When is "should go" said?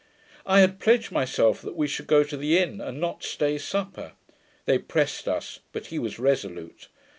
1.87-2.23